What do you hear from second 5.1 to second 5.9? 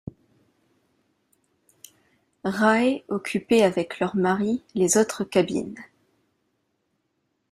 cabines.